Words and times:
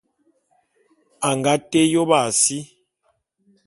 A 1.27 1.29
nga 1.37 1.53
té 1.69 1.81
yôp 1.93 2.11
a 2.19 2.21
si. 2.41 2.57